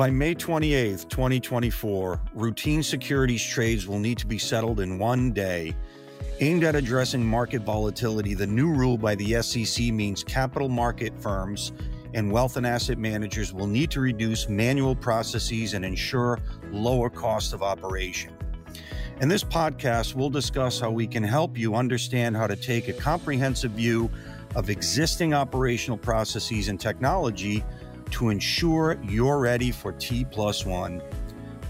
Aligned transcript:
By 0.00 0.08
May 0.08 0.32
28, 0.32 1.10
2024, 1.10 2.22
routine 2.32 2.82
securities 2.82 3.44
trades 3.44 3.86
will 3.86 3.98
need 3.98 4.16
to 4.16 4.26
be 4.26 4.38
settled 4.38 4.80
in 4.80 4.98
one 4.98 5.30
day. 5.30 5.76
Aimed 6.40 6.64
at 6.64 6.74
addressing 6.74 7.22
market 7.22 7.60
volatility, 7.60 8.32
the 8.32 8.46
new 8.46 8.72
rule 8.72 8.96
by 8.96 9.14
the 9.14 9.42
SEC 9.42 9.92
means 9.92 10.24
capital 10.24 10.70
market 10.70 11.12
firms 11.20 11.72
and 12.14 12.32
wealth 12.32 12.56
and 12.56 12.66
asset 12.66 12.96
managers 12.96 13.52
will 13.52 13.66
need 13.66 13.90
to 13.90 14.00
reduce 14.00 14.48
manual 14.48 14.96
processes 14.96 15.74
and 15.74 15.84
ensure 15.84 16.38
lower 16.72 17.10
cost 17.10 17.52
of 17.52 17.62
operation. 17.62 18.34
In 19.20 19.28
this 19.28 19.44
podcast, 19.44 20.14
we'll 20.14 20.30
discuss 20.30 20.80
how 20.80 20.90
we 20.90 21.06
can 21.06 21.22
help 21.22 21.58
you 21.58 21.74
understand 21.74 22.38
how 22.38 22.46
to 22.46 22.56
take 22.56 22.88
a 22.88 22.94
comprehensive 22.94 23.72
view 23.72 24.10
of 24.56 24.70
existing 24.70 25.34
operational 25.34 25.98
processes 25.98 26.68
and 26.68 26.80
technology 26.80 27.62
to 28.12 28.30
ensure 28.30 28.98
you're 29.02 29.38
ready 29.38 29.70
for 29.70 29.92
T 29.92 30.24
plus 30.24 30.64
one. 30.64 31.02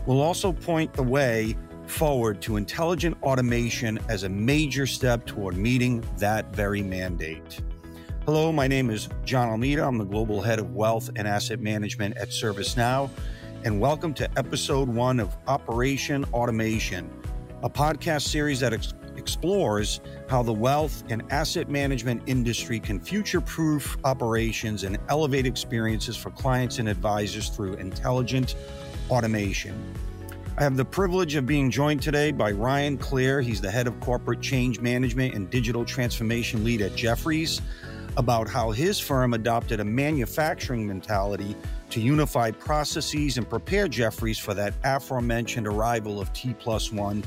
We'll 0.06 0.22
also 0.22 0.52
point 0.52 0.92
the 0.92 1.02
way 1.02 1.56
forward 1.86 2.40
to 2.42 2.56
intelligent 2.56 3.16
automation 3.22 3.98
as 4.08 4.22
a 4.22 4.28
major 4.28 4.86
step 4.86 5.26
toward 5.26 5.56
meeting 5.56 6.04
that 6.18 6.54
very 6.54 6.82
mandate. 6.82 7.60
Hello, 8.24 8.52
my 8.52 8.68
name 8.68 8.90
is 8.90 9.08
John 9.24 9.48
Almeida. 9.48 9.84
I'm 9.84 9.98
the 9.98 10.04
Global 10.04 10.40
Head 10.40 10.58
of 10.58 10.74
Wealth 10.74 11.10
and 11.16 11.26
Asset 11.26 11.60
Management 11.60 12.16
at 12.16 12.28
ServiceNow, 12.28 13.10
and 13.64 13.80
welcome 13.80 14.14
to 14.14 14.30
episode 14.38 14.88
one 14.88 15.18
of 15.18 15.36
Operation 15.48 16.24
Automation, 16.32 17.10
a 17.62 17.70
podcast 17.70 18.28
series 18.28 18.60
that 18.60 18.72
explores 19.16 20.00
how 20.28 20.42
the 20.42 20.52
wealth 20.52 21.04
and 21.08 21.22
asset 21.30 21.68
management 21.68 22.22
industry 22.26 22.80
can 22.80 23.00
future 23.00 23.40
proof 23.40 23.96
operations 24.04 24.84
and 24.84 24.98
elevate 25.08 25.46
experiences 25.46 26.16
for 26.16 26.30
clients 26.30 26.78
and 26.78 26.88
advisors 26.88 27.48
through 27.48 27.74
intelligent 27.74 28.56
automation. 29.10 29.74
I 30.56 30.62
have 30.62 30.76
the 30.76 30.84
privilege 30.84 31.36
of 31.36 31.46
being 31.46 31.70
joined 31.70 32.02
today 32.02 32.32
by 32.32 32.50
Ryan 32.52 32.98
Clare. 32.98 33.40
He's 33.40 33.60
the 33.60 33.70
head 33.70 33.86
of 33.86 33.98
corporate 34.00 34.40
change 34.40 34.80
management 34.80 35.34
and 35.34 35.48
digital 35.48 35.84
transformation 35.84 36.64
lead 36.64 36.82
at 36.82 36.94
Jefferies 36.94 37.62
about 38.16 38.48
how 38.48 38.70
his 38.70 38.98
firm 38.98 39.34
adopted 39.34 39.80
a 39.80 39.84
manufacturing 39.84 40.86
mentality 40.86 41.56
to 41.90 42.00
unify 42.00 42.50
processes 42.50 43.38
and 43.38 43.48
prepare 43.48 43.88
Jefferies 43.88 44.38
for 44.38 44.52
that 44.54 44.74
aforementioned 44.84 45.66
arrival 45.66 46.20
of 46.20 46.32
T 46.32 46.54
plus 46.54 46.92
one 46.92 47.24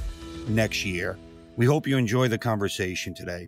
next 0.47 0.86
year. 0.86 1.18
We 1.56 1.68
hope 1.68 1.86
you 1.86 1.98
enjoy 1.98 2.30
the 2.30 2.40
conversation 2.40 3.14
today. 3.14 3.48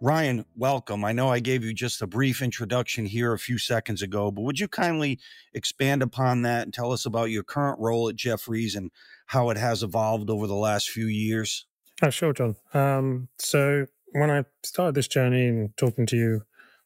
Ryan, 0.00 0.44
welcome. 0.56 1.04
I 1.04 1.12
know 1.12 1.28
I 1.28 1.38
gave 1.38 1.62
you 1.62 1.72
just 1.72 2.02
a 2.02 2.06
brief 2.06 2.42
introduction 2.42 3.06
here 3.06 3.32
a 3.32 3.38
few 3.38 3.58
seconds 3.58 4.02
ago, 4.02 4.32
but 4.32 4.42
would 4.42 4.58
you 4.58 4.66
kindly 4.66 5.20
expand 5.54 6.02
upon 6.02 6.42
that 6.42 6.62
and 6.64 6.74
tell 6.74 6.90
us 6.90 7.06
about 7.06 7.30
your 7.30 7.44
current 7.44 7.78
role 7.78 8.08
at 8.08 8.16
Jefferies 8.16 8.74
and 8.74 8.90
how 9.26 9.50
it 9.50 9.56
has 9.56 9.84
evolved 9.84 10.30
over 10.30 10.48
the 10.48 10.54
last 10.54 10.90
few 10.90 11.06
years? 11.06 11.66
Oh, 12.02 12.10
sure, 12.10 12.32
John. 12.32 12.56
Um, 12.74 13.28
so 13.38 13.86
when 14.12 14.30
I 14.30 14.44
started 14.64 14.96
this 14.96 15.08
journey 15.08 15.46
and 15.46 15.76
talking 15.76 16.06
to 16.06 16.16
you 16.16 16.42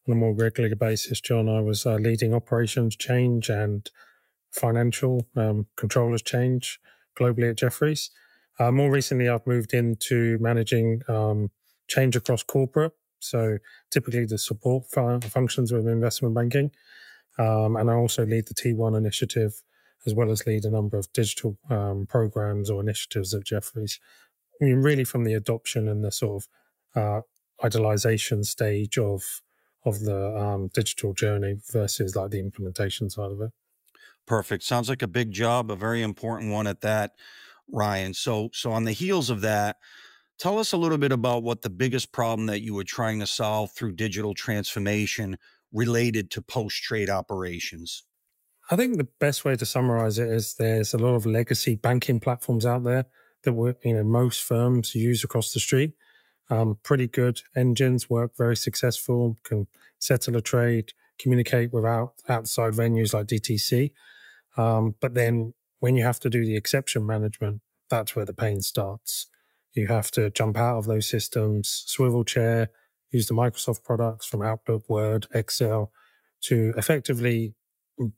on 0.07 0.13
a 0.13 0.17
more 0.17 0.35
regular 0.35 0.75
basis, 0.75 1.21
John, 1.21 1.49
I 1.49 1.61
was 1.61 1.87
uh, 1.87 1.95
leading 1.95 2.35
operations 2.35 2.95
change 2.97 3.49
and 3.49 3.91
financial 4.51 5.27
um, 5.35 5.67
controllers 5.77 6.23
change 6.23 6.79
globally 7.19 7.51
at 7.51 7.57
Jefferies. 7.57 8.11
Uh, 8.59 8.71
more 8.71 8.91
recently, 8.91 9.29
I've 9.29 9.47
moved 9.47 9.75
into 9.75 10.39
managing 10.41 11.03
um, 11.09 11.51
change 11.89 12.17
across 12.17 12.43
corporate. 12.43 12.93
So 13.19 13.59
typically 13.91 14.25
the 14.27 14.39
support 14.39 14.85
functions 14.91 15.73
with 15.73 15.87
investment 15.87 16.35
banking. 16.35 16.73
Um, 17.39 17.77
and 17.77 17.91
I 17.91 17.95
also 17.95 18.27
lead 18.27 18.47
the 18.47 18.55
T1 18.55 18.97
initiative 18.97 19.63
as 20.05 20.15
well 20.15 20.31
as 20.31 20.47
lead 20.47 20.65
a 20.65 20.71
number 20.71 20.99
of 20.99 21.13
digital 21.13 21.57
um, 21.71 22.07
programs 22.09 22.71
or 22.71 22.81
initiatives 22.81 23.33
at 23.35 23.45
Jefferies. 23.45 24.01
I 24.61 24.65
mean, 24.65 24.77
really 24.77 25.05
from 25.05 25.25
the 25.25 25.35
adoption 25.35 25.89
and 25.89 26.05
the 26.05 26.11
sort 26.11 26.43
of 26.43 27.01
uh, 27.01 27.21
idealization 27.65 28.45
stage 28.45 28.99
of 28.99 29.43
of 29.85 30.01
the 30.01 30.37
um, 30.37 30.71
digital 30.73 31.13
journey 31.13 31.57
versus 31.73 32.15
like 32.15 32.31
the 32.31 32.39
implementation 32.39 33.11
side 33.11 33.33
of 33.33 33.41
it. 33.41 33.51
Perfect. 34.27 34.63
Sounds 34.63 34.89
like 34.89 35.03
a 35.03 35.09
big 35.09 35.33
job, 35.33 35.73
a 35.73 35.77
very 35.77 36.03
important 36.03 36.53
one 36.53 36.69
at 36.69 36.83
that, 36.83 37.17
Ryan. 37.73 38.15
So, 38.15 38.51
so 38.53 38.73
on 38.73 38.85
the 38.85 38.93
heels 38.93 39.31
of 39.31 39.41
that, 39.41 39.77
tell 40.39 40.59
us 40.59 40.73
a 40.73 40.77
little 40.77 40.99
bit 40.99 41.13
about 41.13 41.43
what 41.43 41.63
the 41.63 41.71
biggest 41.71 42.13
problem 42.13 42.47
that 42.47 42.63
you 42.63 42.75
were 42.75 42.85
trying 42.85 43.21
to 43.21 43.27
solve 43.27 43.73
through 43.73 43.93
digital 43.93 44.35
transformation 44.35 45.39
related 45.73 46.31
to 46.33 46.43
post 46.43 46.83
trade 46.83 47.09
operations. 47.11 48.05
I 48.71 48.77
think 48.77 48.97
the 48.97 49.09
best 49.19 49.45
way 49.45 49.57
to 49.57 49.67
summarize 49.67 50.19
it 50.19 50.29
is 50.29 50.55
there's 50.55 50.95
a 50.95 50.99
lot 50.99 51.15
of 51.15 51.27
legacy 51.27 51.75
banking 51.75 52.21
platforms 52.21 52.65
out 52.65 52.85
there 52.85 53.07
that 53.43 53.53
were, 53.55 53.75
you 53.83 53.95
know 53.95 54.05
most 54.05 54.43
firms 54.43 54.95
use 54.95 55.25
across 55.25 55.53
the 55.53 55.61
street 55.61 55.95
um, 56.53 56.79
pretty 56.83 57.09
good 57.09 57.41
engines, 57.57 58.11
work 58.11 58.37
very 58.37 58.57
successful, 58.57 59.39
can 59.43 59.67
settle 59.99 60.37
a 60.37 60.43
trade, 60.43 60.93
communicate 61.19 61.73
without 61.73 62.15
outside 62.29 62.75
venues 62.75 63.15
like 63.15 63.27
DTC. 63.27 63.93
Um, 64.59 64.95
but 65.01 65.15
then 65.15 65.55
when 65.83 65.97
you 65.97 66.05
have 66.05 66.21
to 66.21 66.31
do 66.31 66.47
the 66.47 66.57
exception 66.57 67.05
management, 67.05 67.61
that's 67.91 68.15
where 68.15 68.25
the 68.25 68.33
pain 68.33 68.61
starts. 68.61 69.27
You 69.75 69.89
have 69.89 70.11
to 70.13 70.31
jump 70.31 70.57
out 70.57 70.79
of 70.79 70.87
those 70.87 71.09
systems, 71.09 71.83
swivel 71.87 72.25
chair, 72.25 72.71
use 73.11 73.27
the 73.27 73.35
Microsoft 73.35 73.83
products 73.83 74.25
from 74.25 74.43
Outlook, 74.43 74.89
Word, 74.89 75.27
Excel 75.35 75.91
to 76.43 76.73
effectively 76.77 77.55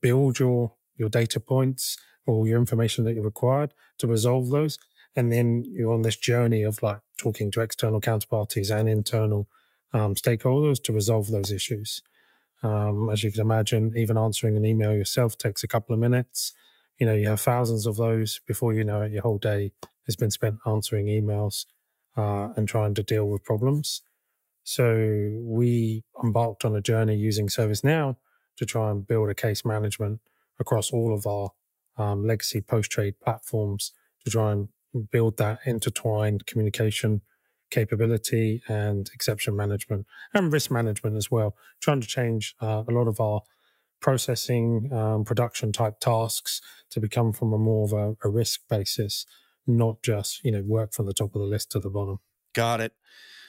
build 0.02 0.38
your, 0.38 0.74
your 0.96 1.08
data 1.08 1.40
points 1.40 1.96
or 2.26 2.46
your 2.46 2.58
information 2.58 3.04
that 3.04 3.14
you 3.14 3.22
required 3.22 3.72
to 3.98 4.06
resolve 4.06 4.50
those 4.50 4.78
and 5.16 5.32
then 5.32 5.64
you're 5.66 5.92
on 5.92 6.02
this 6.02 6.16
journey 6.16 6.62
of 6.62 6.82
like 6.82 6.98
talking 7.18 7.50
to 7.52 7.60
external 7.60 8.00
counterparties 8.00 8.74
and 8.74 8.88
internal 8.88 9.48
um, 9.92 10.14
stakeholders 10.14 10.82
to 10.82 10.92
resolve 10.92 11.30
those 11.30 11.52
issues. 11.52 12.02
Um, 12.62 13.10
as 13.10 13.22
you 13.22 13.30
can 13.30 13.40
imagine, 13.40 13.92
even 13.96 14.18
answering 14.18 14.56
an 14.56 14.64
email 14.64 14.92
yourself 14.92 15.38
takes 15.38 15.62
a 15.62 15.68
couple 15.68 15.94
of 15.94 16.00
minutes. 16.00 16.52
You 16.98 17.06
know, 17.06 17.14
you 17.14 17.28
have 17.28 17.40
thousands 17.40 17.86
of 17.86 17.96
those 17.96 18.40
before 18.46 18.72
you 18.72 18.84
know 18.84 19.02
it. 19.02 19.12
Your 19.12 19.22
whole 19.22 19.38
day 19.38 19.72
has 20.06 20.16
been 20.16 20.30
spent 20.30 20.58
answering 20.66 21.06
emails 21.06 21.66
uh, 22.16 22.50
and 22.56 22.68
trying 22.68 22.94
to 22.94 23.02
deal 23.02 23.26
with 23.28 23.44
problems. 23.44 24.02
So 24.62 25.30
we 25.42 26.04
embarked 26.22 26.64
on 26.64 26.74
a 26.74 26.80
journey 26.80 27.16
using 27.16 27.48
ServiceNow 27.48 28.16
to 28.56 28.66
try 28.66 28.90
and 28.90 29.06
build 29.06 29.28
a 29.28 29.34
case 29.34 29.64
management 29.64 30.20
across 30.58 30.90
all 30.90 31.12
of 31.14 31.26
our 31.26 31.50
um, 31.96 32.26
legacy 32.26 32.60
post 32.60 32.90
trade 32.90 33.20
platforms 33.20 33.92
to 34.24 34.30
try 34.30 34.52
and 34.52 34.68
build 35.10 35.36
that 35.38 35.58
intertwined 35.66 36.46
communication 36.46 37.20
capability 37.70 38.62
and 38.68 39.10
exception 39.12 39.56
management 39.56 40.06
and 40.32 40.52
risk 40.52 40.70
management 40.70 41.16
as 41.16 41.30
well. 41.30 41.56
Trying 41.80 42.00
to 42.00 42.06
change 42.06 42.54
uh, 42.62 42.84
a 42.86 42.92
lot 42.92 43.08
of 43.08 43.20
our 43.20 43.42
processing 44.04 44.92
um, 44.92 45.24
production 45.24 45.72
type 45.72 45.98
tasks 45.98 46.60
to 46.90 47.00
become 47.00 47.32
from 47.32 47.54
a 47.54 47.58
more 47.58 47.86
of 47.86 47.92
a, 47.94 48.14
a 48.22 48.30
risk 48.30 48.60
basis, 48.68 49.24
not 49.66 50.02
just 50.02 50.44
you 50.44 50.52
know 50.52 50.62
work 50.62 50.92
from 50.92 51.06
the 51.06 51.14
top 51.14 51.34
of 51.34 51.40
the 51.40 51.46
list 51.46 51.70
to 51.70 51.80
the 51.80 51.88
bottom. 51.88 52.18
Got 52.54 52.82
it. 52.82 52.92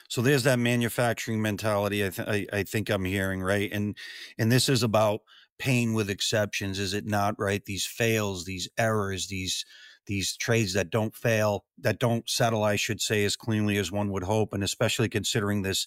So 0.08 0.22
there's 0.22 0.44
that 0.44 0.58
manufacturing 0.58 1.42
mentality. 1.42 2.06
I, 2.06 2.10
th- 2.10 2.28
I, 2.28 2.48
I 2.54 2.64
think 2.64 2.90
I'm 2.90 3.04
hearing 3.04 3.42
right, 3.42 3.70
and 3.70 3.98
and 4.38 4.50
this 4.50 4.70
is 4.70 4.82
about 4.82 5.20
pain 5.60 5.94
with 5.94 6.10
exceptions, 6.10 6.80
is 6.80 6.94
it 6.94 7.06
not? 7.06 7.36
Right? 7.38 7.66
These 7.66 7.86
fails, 7.86 8.46
these 8.46 8.70
errors, 8.78 9.28
these 9.28 9.66
these 10.08 10.38
trades 10.38 10.72
that 10.72 10.90
don't 10.90 11.16
fail, 11.16 11.66
that 11.80 12.00
don't 12.00 12.30
settle, 12.30 12.64
I 12.64 12.78
should 12.78 13.02
say, 13.02 13.26
as 13.26 13.36
cleanly 13.36 13.76
as 13.76 13.92
one 13.92 14.10
would 14.12 14.24
hope, 14.24 14.54
and 14.54 14.64
especially 14.64 15.10
considering 15.10 15.64
this 15.64 15.86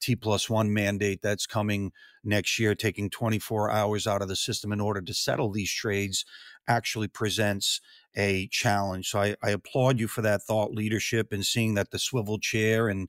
T 0.00 0.16
plus 0.16 0.48
one 0.50 0.72
mandate 0.72 1.20
that's 1.22 1.46
coming 1.46 1.92
next 2.24 2.58
year, 2.58 2.74
taking 2.74 3.10
24 3.10 3.70
hours 3.70 4.06
out 4.06 4.22
of 4.22 4.28
the 4.28 4.36
system 4.36 4.72
in 4.72 4.80
order 4.80 5.00
to 5.00 5.14
settle 5.14 5.50
these 5.50 5.72
trades 5.72 6.24
actually 6.68 7.08
presents 7.08 7.80
a 8.16 8.48
challenge. 8.48 9.08
So 9.08 9.20
I, 9.20 9.36
I 9.42 9.50
applaud 9.50 10.00
you 10.00 10.08
for 10.08 10.22
that 10.22 10.42
thought 10.42 10.72
leadership 10.72 11.32
and 11.32 11.44
seeing 11.44 11.74
that 11.74 11.90
the 11.90 11.98
swivel 11.98 12.38
chair 12.38 12.88
and 12.88 13.08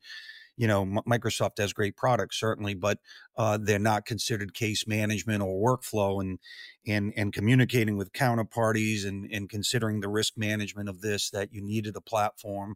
you 0.57 0.65
know, 0.65 0.85
Microsoft 1.07 1.59
has 1.59 1.71
great 1.71 1.95
products 1.95 2.39
certainly, 2.39 2.73
but 2.73 2.97
uh, 3.37 3.59
they're 3.61 3.77
not 3.77 4.07
considered 4.07 4.55
case 4.55 4.87
management 4.87 5.43
or 5.43 5.77
workflow, 5.77 6.19
and 6.19 6.39
and 6.87 7.13
and 7.15 7.31
communicating 7.31 7.95
with 7.95 8.11
counterparties 8.11 9.05
and 9.05 9.31
and 9.31 9.49
considering 9.49 9.99
the 9.99 10.09
risk 10.09 10.33
management 10.35 10.89
of 10.89 11.01
this 11.01 11.29
that 11.29 11.53
you 11.53 11.61
needed 11.61 11.95
a 11.95 12.01
platform 12.01 12.75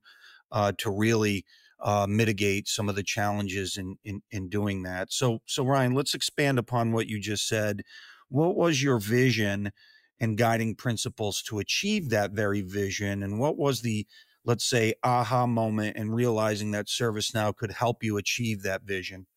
uh, 0.51 0.71
to 0.77 0.91
really 0.91 1.43
uh, 1.81 2.05
mitigate 2.07 2.67
some 2.67 2.89
of 2.89 2.95
the 2.95 3.03
challenges 3.03 3.77
in, 3.77 3.97
in 4.03 4.21
in 4.31 4.49
doing 4.49 4.83
that. 4.83 5.11
So 5.11 5.39
so 5.45 5.65
Ryan, 5.65 5.93
let's 5.93 6.13
expand 6.13 6.59
upon 6.59 6.91
what 6.91 7.07
you 7.07 7.19
just 7.19 7.47
said. 7.47 7.81
What 8.29 8.55
was 8.55 8.81
your 8.81 8.99
vision 8.99 9.71
and 10.19 10.37
guiding 10.37 10.75
principles 10.75 11.41
to 11.43 11.59
achieve 11.59 12.09
that 12.09 12.31
very 12.31 12.61
vision, 12.61 13.23
and 13.23 13.39
what 13.39 13.57
was 13.57 13.81
the 13.81 14.05
let's 14.43 14.65
say, 14.65 14.93
aha 15.03 15.45
moment 15.45 15.95
and 15.97 16.15
realizing 16.15 16.71
that 16.71 16.87
ServiceNow 16.87 17.55
could 17.55 17.71
help 17.71 18.03
you 18.03 18.17
achieve 18.17 18.63
that 18.63 18.81
vision? 18.83 19.27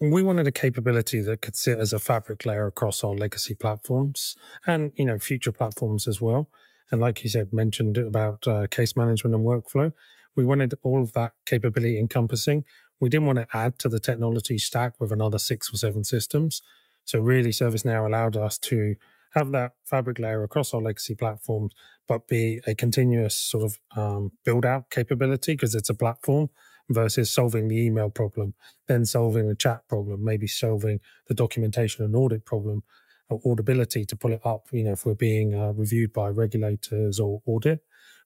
we 0.00 0.22
wanted 0.22 0.46
a 0.46 0.52
capability 0.52 1.20
that 1.20 1.40
could 1.40 1.56
sit 1.56 1.78
as 1.78 1.92
a 1.92 1.98
fabric 1.98 2.44
layer 2.44 2.66
across 2.66 3.02
our 3.02 3.14
legacy 3.14 3.54
platforms 3.54 4.36
and 4.66 4.92
you 4.96 5.04
know 5.04 5.18
future 5.18 5.52
platforms 5.52 6.06
as 6.06 6.20
well 6.20 6.50
and 6.90 7.00
like 7.00 7.24
you 7.24 7.30
said 7.30 7.52
mentioned 7.52 7.96
about 7.96 8.46
uh, 8.46 8.66
case 8.70 8.94
management 8.94 9.34
and 9.34 9.46
workflow 9.46 9.92
we 10.36 10.44
wanted 10.44 10.74
all 10.82 11.02
of 11.02 11.12
that 11.12 11.32
capability 11.44 11.98
encompassing 11.98 12.64
we 13.00 13.08
didn't 13.08 13.26
want 13.26 13.38
to 13.38 13.46
add 13.52 13.78
to 13.78 13.88
the 13.88 14.00
technology 14.00 14.58
stack 14.58 14.94
with 15.00 15.12
another 15.12 15.38
six 15.38 15.72
or 15.72 15.76
seven 15.76 16.04
systems 16.04 16.62
so 17.04 17.20
really 17.20 17.50
servicenow 17.50 18.06
allowed 18.06 18.36
us 18.36 18.58
to 18.58 18.96
have 19.34 19.50
that 19.52 19.72
fabric 19.84 20.18
layer 20.18 20.42
across 20.42 20.72
our 20.72 20.80
legacy 20.80 21.14
platforms 21.14 21.74
but 22.08 22.28
be 22.28 22.60
a 22.66 22.74
continuous 22.74 23.36
sort 23.36 23.64
of 23.64 23.78
um, 23.96 24.32
build 24.44 24.64
out 24.64 24.90
capability 24.90 25.52
because 25.52 25.74
it's 25.74 25.90
a 25.90 25.94
platform 25.94 26.48
versus 26.88 27.30
solving 27.30 27.68
the 27.68 27.84
email 27.84 28.10
problem, 28.10 28.54
then 28.86 29.04
solving 29.04 29.48
the 29.48 29.54
chat 29.54 29.86
problem, 29.88 30.24
maybe 30.24 30.46
solving 30.46 31.00
the 31.26 31.34
documentation 31.34 32.04
and 32.04 32.14
audit 32.14 32.44
problem 32.44 32.82
or 33.28 33.40
audibility 33.44 34.04
to 34.04 34.16
pull 34.16 34.32
it 34.32 34.40
up, 34.44 34.68
you 34.70 34.84
know, 34.84 34.92
if 34.92 35.04
we're 35.04 35.14
being 35.14 35.54
uh, 35.54 35.72
reviewed 35.72 36.12
by 36.12 36.28
regulators 36.28 37.18
or 37.18 37.42
audit. 37.46 37.80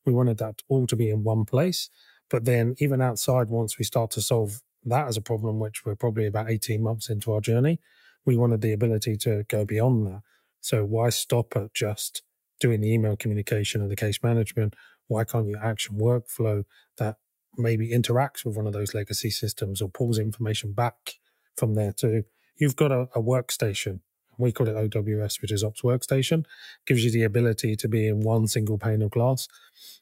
We 0.05 0.13
wanted 0.13 0.39
that 0.39 0.63
all 0.69 0.87
to 0.87 0.97
be 0.97 1.11
in 1.11 1.25
one 1.25 1.45
place. 1.45 1.91
But 2.29 2.45
then 2.45 2.75
even 2.79 3.01
outside, 3.01 3.49
once 3.49 3.79
we 3.79 3.85
start 3.85 4.11
to 4.13 4.23
solve 4.23 4.63
that 4.85 5.09
as 5.09 5.17
a 5.17 5.23
problem, 5.23 5.59
which 5.59 5.85
we're 5.85 5.97
probably 5.97 6.27
about 6.27 6.51
18 6.51 6.83
months 6.83 7.11
into 7.11 7.33
our 7.33 7.41
journey, 7.41 7.81
we 8.25 8.37
wanted 8.37 8.61
the 8.61 8.73
ability 8.73 9.17
to 9.19 9.45
go 9.49 9.65
beyond 9.65 10.07
that. 10.07 10.23
So 10.61 10.85
why 10.85 11.11
stop 11.11 11.57
at 11.57 11.75
just 11.75 12.23
doing 12.61 12.81
the 12.81 12.93
email 12.93 13.17
communication 13.17 13.81
and 13.81 13.91
the 13.91 13.97
case 13.97 14.23
management? 14.23 14.75
Why 15.09 15.25
can't 15.25 15.49
you 15.49 15.59
action 15.61 15.99
workflow 15.99 16.65
that 16.99 17.17
maybe 17.57 17.91
interacts 17.91 18.45
with 18.45 18.57
one 18.57 18.67
of 18.67 18.73
those 18.73 18.95
legacy 18.95 19.31
systems 19.31 19.81
or 19.83 19.89
pulls 19.89 20.19
information 20.19 20.73
back 20.73 21.15
from 21.57 21.75
there 21.75 21.93
too. 21.93 22.25
You've 22.57 22.77
got 22.77 22.93
a, 22.93 23.09
a 23.15 23.23
workstation. 23.23 24.01
We 24.41 24.53
call 24.53 24.69
it 24.69 24.77
OWS, 24.97 25.41
which 25.43 25.53
is 25.53 25.63
Ops 25.65 25.83
Workstation. 25.83 26.45
Gives 26.87 27.05
you 27.05 27.11
the 27.11 27.25
ability 27.25 27.77
to 27.77 27.89
be 27.89 28.07
in 28.07 28.21
one 28.21 28.47
single 28.47 28.79
pane 28.79 29.03
of 29.03 29.11
glass, 29.11 29.49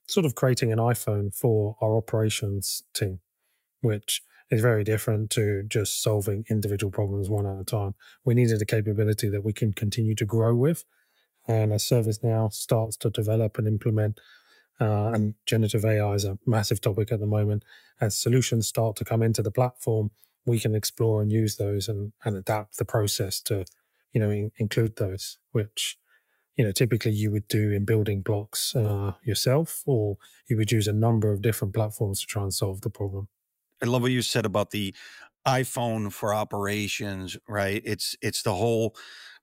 sort 0.07 0.27
of 0.27 0.35
creating 0.35 0.73
an 0.73 0.79
iPhone 0.79 1.35
for 1.35 1.77
our 1.81 1.97
operations 1.97 2.83
team, 2.95 3.21
which 3.81 4.23
is 4.51 4.63
very 4.63 4.85
different 4.85 5.31
to 5.31 5.63
just 5.65 6.03
solving 6.03 6.45
individual 6.49 6.91
problems 6.91 7.29
one 7.29 7.47
at 7.47 7.61
a 7.61 7.65
time. 7.65 7.95
We 8.25 8.35
needed 8.35 8.63
a 8.63 8.67
capability 8.67 9.29
that 9.29 9.45
we 9.45 9.53
can 9.53 9.73
continue 9.73 10.15
to 10.15 10.25
grow 10.25 10.55
with. 10.55 10.85
And 11.47 11.73
as 11.73 11.83
ServiceNow 11.85 12.53
starts 12.53 12.97
to 12.99 13.11
develop 13.11 13.59
and 13.59 13.67
implement 13.67 14.21
uh, 14.81 15.11
and 15.13 15.35
generative 15.47 15.85
AI 15.85 16.15
is 16.15 16.25
a 16.25 16.39
massive 16.47 16.81
topic 16.81 17.11
at 17.11 17.21
the 17.21 17.27
moment. 17.27 17.65
As 18.01 18.17
solutions 18.17 18.67
start 18.67 18.97
to 18.97 19.05
come 19.05 19.23
into 19.23 19.43
the 19.43 19.51
platform, 19.51 20.11
we 20.47 20.61
can 20.61 20.75
explore 20.75 21.21
and 21.21 21.33
use 21.33 21.57
those 21.57 21.89
and, 21.89 22.13
and 22.25 22.37
adapt 22.37 22.79
the 22.79 22.85
process 22.85 23.41
to, 23.43 23.65
you 24.13 24.21
know, 24.21 24.31
in, 24.31 24.53
include 24.59 24.97
those, 24.97 25.39
which, 25.53 25.99
you 26.57 26.65
know, 26.65 26.73
typically 26.73 27.13
you 27.13 27.31
would 27.31 27.49
do 27.49 27.71
in 27.73 27.85
building 27.85 28.23
blocks 28.23 28.75
uh, 28.75 29.15
yourself, 29.25 29.83
or 29.87 30.17
you 30.49 30.57
would 30.57 30.73
use 30.73 30.89
a 30.89 30.93
number 30.93 31.33
of 31.33 31.43
different 31.43 31.75
platforms 31.75 32.21
to 32.21 32.27
try 32.27 32.43
and 32.43 32.55
solve 32.55 32.81
the 32.81 32.91
problem. 32.91 33.29
I 33.83 33.87
love 33.87 34.03
what 34.03 34.11
you 34.11 34.23
said 34.23 34.45
about 34.45 34.71
the 34.71 34.95
iPhone 35.47 36.13
for 36.13 36.35
operations, 36.35 37.37
right? 37.49 37.81
It's 37.85 38.17
it's 38.21 38.43
the 38.43 38.55
whole 38.55 38.97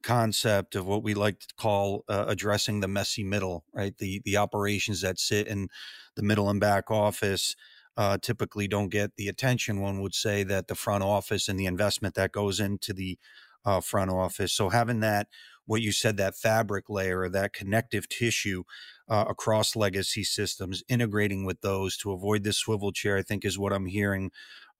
concept 0.04 0.76
of 0.76 0.86
what 0.86 1.04
we 1.04 1.14
like 1.14 1.40
to 1.40 1.48
call 1.58 2.04
uh, 2.08 2.26
addressing 2.28 2.80
the 2.80 2.88
messy 2.88 3.24
middle, 3.24 3.66
right? 3.74 3.98
The 3.98 4.22
the 4.26 4.38
operations 4.38 5.02
that 5.02 5.20
sit 5.20 5.48
in 5.48 5.70
the 6.16 6.24
middle 6.24 6.50
and 6.50 6.60
back 6.60 6.92
office 6.92 7.56
uh, 7.98 8.18
typically 8.22 8.68
don't 8.68 8.90
get 8.90 9.16
the 9.16 9.30
attention 9.30 9.80
one 9.80 10.02
would 10.02 10.14
say 10.14 10.44
that 10.44 10.68
the 10.68 10.76
front 10.76 11.04
office 11.04 11.48
and 11.48 11.60
the 11.60 11.66
investment 11.66 12.16
that 12.16 12.32
goes 12.32 12.60
into 12.60 12.94
the 12.94 13.18
uh, 13.66 13.82
front 13.82 14.12
office. 14.12 14.54
So 14.54 14.70
having 14.70 15.00
that, 15.02 15.28
what 15.66 15.82
you 15.82 15.92
said, 15.92 16.18
that 16.18 16.36
fabric 16.36 16.90
layer, 16.90 17.28
that 17.30 17.54
connective 17.54 18.08
tissue 18.08 18.64
uh, 19.10 19.26
across 19.28 19.76
legacy 19.76 20.24
systems, 20.24 20.84
integrating 20.88 21.46
with 21.46 21.62
those 21.62 21.98
to 21.98 22.12
avoid 22.12 22.44
this 22.44 22.58
swivel 22.58 22.92
chair, 22.92 23.18
I 23.18 23.24
think 23.24 23.44
is 23.44 23.58
what 23.58 23.74
I'm 23.74 23.88
hearing 23.88 24.32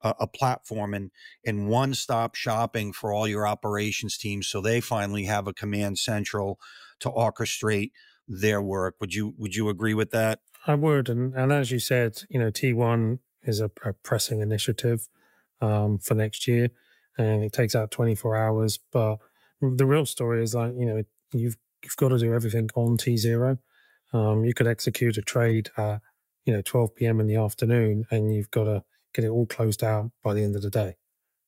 a, 0.02 0.14
a 0.20 0.26
platform 0.26 0.94
and 0.94 1.10
and 1.44 1.68
one 1.68 1.94
stop 1.94 2.34
shopping 2.34 2.92
for 2.92 3.12
all 3.12 3.26
your 3.26 3.46
operations 3.46 4.16
teams, 4.16 4.46
so 4.46 4.60
they 4.60 4.80
finally 4.80 5.24
have 5.24 5.46
a 5.46 5.54
command 5.54 5.98
central 5.98 6.58
to 7.00 7.10
orchestrate 7.10 7.92
their 8.28 8.62
work. 8.62 8.96
Would 9.00 9.14
you 9.14 9.34
would 9.38 9.54
you 9.54 9.68
agree 9.68 9.94
with 9.94 10.10
that? 10.10 10.40
I 10.66 10.74
would, 10.74 11.08
and 11.08 11.34
and 11.34 11.52
as 11.52 11.70
you 11.70 11.78
said, 11.78 12.22
you 12.28 12.38
know, 12.38 12.50
T1 12.50 13.18
is 13.42 13.60
a, 13.60 13.70
a 13.84 13.92
pressing 13.92 14.40
initiative 14.40 15.08
um, 15.60 15.98
for 15.98 16.14
next 16.14 16.46
year, 16.46 16.68
and 17.18 17.42
it 17.42 17.52
takes 17.52 17.74
out 17.74 17.90
24 17.90 18.36
hours. 18.36 18.78
But 18.92 19.18
the 19.60 19.86
real 19.86 20.06
story 20.06 20.42
is 20.42 20.54
like, 20.54 20.72
you 20.76 20.86
know, 20.86 21.02
you've 21.32 21.56
you've 21.82 21.96
got 21.96 22.08
to 22.08 22.18
do 22.18 22.34
everything 22.34 22.68
on 22.74 22.96
T0. 22.96 23.58
Um, 24.12 24.44
you 24.44 24.54
could 24.54 24.66
execute 24.66 25.18
a 25.18 25.22
trade 25.22 25.70
at 25.76 26.00
you 26.44 26.52
know 26.52 26.62
12 26.62 26.94
p.m. 26.94 27.20
in 27.20 27.26
the 27.26 27.36
afternoon, 27.36 28.06
and 28.10 28.34
you've 28.34 28.50
got 28.50 28.64
to 28.64 28.84
get 29.14 29.24
it 29.24 29.28
all 29.28 29.46
closed 29.46 29.82
out 29.82 30.10
by 30.22 30.34
the 30.34 30.42
end 30.42 30.56
of 30.56 30.62
the 30.62 30.70
day. 30.70 30.96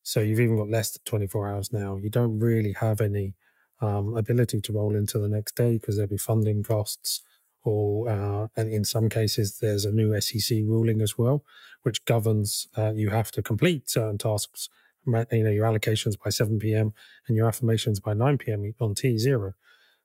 So 0.03 0.20
you've 0.20 0.41
even 0.41 0.56
got 0.56 0.70
less 0.70 0.93
than 0.93 1.03
24 1.05 1.49
hours 1.49 1.73
now. 1.73 1.97
You 1.97 2.09
don't 2.09 2.38
really 2.38 2.73
have 2.73 3.00
any 3.00 3.35
um, 3.81 4.17
ability 4.17 4.61
to 4.62 4.73
roll 4.73 4.97
into 4.97 5.19
the 5.19 5.29
next 5.29 5.55
day 5.55 5.75
because 5.79 5.97
there'll 5.97 6.09
be 6.09 6.17
funding 6.17 6.62
costs, 6.62 7.23
or 7.62 8.09
uh, 8.09 8.49
and 8.56 8.73
in 8.73 8.85
some 8.85 9.09
cases 9.09 9.59
there's 9.59 9.85
a 9.85 9.93
new 9.93 10.19
SEC 10.21 10.59
ruling 10.64 11.00
as 11.00 11.19
well, 11.19 11.44
which 11.82 12.05
governs 12.05 12.69
uh, 12.76 12.93
you 12.93 13.11
have 13.11 13.31
to 13.32 13.43
complete 13.43 13.91
certain 13.91 14.19
tasks. 14.19 14.69
You 15.06 15.45
know 15.45 15.50
your 15.50 15.67
allocations 15.67 16.17
by 16.23 16.31
7 16.31 16.59
p.m. 16.59 16.93
and 17.27 17.37
your 17.37 17.49
affirmations 17.49 18.00
by 18.00 18.15
9 18.15 18.39
p.m. 18.39 18.75
on 18.81 18.95
T0. 18.95 19.55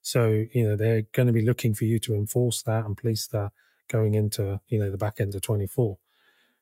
So 0.01 0.45
you 0.54 0.68
know 0.68 0.75
they're 0.75 1.04
going 1.13 1.28
to 1.28 1.34
be 1.34 1.45
looking 1.45 1.74
for 1.74 1.86
you 1.86 2.00
to 2.00 2.13
enforce 2.13 2.62
that 2.63 2.86
and 2.86 2.98
police 2.98 3.28
that 3.28 3.51
going 3.90 4.16
into 4.16 4.60
you 4.68 4.80
know 4.80 4.92
the 4.92 4.98
back 4.98 5.19
end 5.19 5.36
of 5.36 5.42
24. 5.42 5.98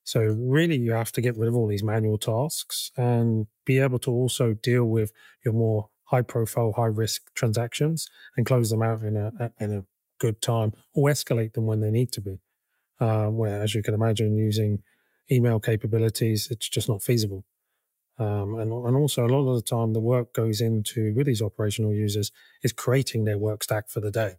So 0.04 0.22
really, 0.22 0.78
you 0.78 0.94
have 0.94 1.12
to 1.14 1.22
get 1.22 1.38
rid 1.38 1.48
of 1.48 1.56
all 1.56 1.68
these 1.68 1.84
manual 1.84 2.18
tasks 2.18 2.92
and 2.98 3.48
be 3.66 3.80
able 3.80 4.00
to 4.00 4.12
also 4.12 4.54
deal 4.54 4.86
with 4.86 5.12
your 5.46 5.54
more 5.54 5.90
high 6.06 6.22
profile, 6.22 6.74
high 6.74 6.86
risk 6.86 7.34
transactions 7.36 8.10
and 8.36 8.46
close 8.46 8.70
them 8.70 8.82
out 8.82 9.02
in 9.02 9.16
a, 9.16 9.52
in 9.60 9.74
a 9.74 9.86
good 10.20 10.42
time 10.42 10.74
or 10.94 11.10
escalate 11.10 11.54
them 11.54 11.66
when 11.66 11.80
they 11.80 11.92
need 11.92 12.12
to 12.12 12.22
be. 12.22 12.40
Uh, 13.00 13.28
where, 13.28 13.62
as 13.62 13.74
you 13.74 13.82
can 13.82 13.94
imagine, 13.94 14.36
using 14.36 14.84
email 15.32 15.60
capabilities, 15.60 16.50
it's 16.52 16.70
just 16.70 16.88
not 16.90 17.02
feasible. 17.02 17.44
Um, 18.20 18.56
and, 18.60 18.72
and 18.72 18.96
also, 18.96 19.26
a 19.26 19.28
lot 19.28 19.50
of 19.50 19.56
the 19.56 19.68
time, 19.68 19.94
the 19.94 20.00
work 20.00 20.34
goes 20.34 20.62
into 20.62 21.14
with 21.16 21.26
these 21.26 21.42
operational 21.42 21.94
users 21.94 22.32
is 22.64 22.72
creating 22.72 23.26
their 23.26 23.38
work 23.38 23.64
stack 23.64 23.90
for 23.90 24.00
the 24.00 24.12
day. 24.12 24.36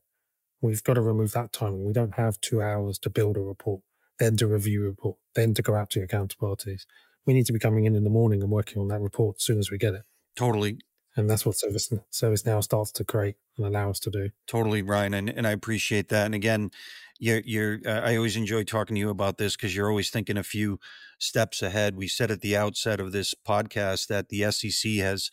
We've 0.60 0.84
got 0.84 0.94
to 0.94 1.00
remove 1.00 1.32
that 1.32 1.52
time. 1.52 1.84
We 1.84 1.92
don't 1.92 2.14
have 2.14 2.40
two 2.40 2.62
hours 2.62 2.98
to 3.00 3.10
build 3.10 3.36
a 3.36 3.40
report 3.40 3.82
then 4.22 4.36
to 4.36 4.46
review 4.46 4.84
a 4.84 4.86
report, 4.86 5.16
then 5.34 5.54
to 5.54 5.62
go 5.62 5.74
out 5.74 5.90
to 5.90 5.98
your 5.98 6.08
counterparties. 6.08 6.82
We 7.26 7.34
need 7.34 7.46
to 7.46 7.52
be 7.52 7.58
coming 7.58 7.84
in 7.84 7.94
in 7.94 8.04
the 8.04 8.10
morning 8.10 8.42
and 8.42 8.50
working 8.50 8.80
on 8.80 8.88
that 8.88 9.00
report 9.00 9.36
as 9.38 9.44
soon 9.44 9.58
as 9.58 9.70
we 9.70 9.78
get 9.78 9.94
it. 9.94 10.02
Totally. 10.36 10.78
And 11.16 11.28
that's 11.28 11.44
what 11.44 11.56
Service 11.56 11.92
service 12.10 12.46
now 12.46 12.60
starts 12.60 12.90
to 12.92 13.04
create 13.04 13.36
and 13.56 13.66
allow 13.66 13.90
us 13.90 14.00
to 14.00 14.10
do. 14.10 14.30
Totally, 14.46 14.82
Ryan, 14.82 15.14
and, 15.14 15.28
and 15.28 15.46
I 15.46 15.50
appreciate 15.50 16.08
that. 16.08 16.24
And 16.26 16.34
again, 16.34 16.70
you're, 17.18 17.42
you're 17.44 17.80
uh, 17.86 18.00
I 18.00 18.16
always 18.16 18.36
enjoy 18.36 18.64
talking 18.64 18.94
to 18.94 19.00
you 19.00 19.10
about 19.10 19.36
this 19.36 19.54
because 19.54 19.76
you're 19.76 19.90
always 19.90 20.10
thinking 20.10 20.38
a 20.38 20.42
few 20.42 20.80
steps 21.18 21.60
ahead. 21.60 21.96
We 21.96 22.08
said 22.08 22.30
at 22.30 22.40
the 22.40 22.56
outset 22.56 22.98
of 22.98 23.12
this 23.12 23.34
podcast 23.46 24.06
that 24.08 24.30
the 24.30 24.50
SEC 24.50 24.92
has 24.94 25.30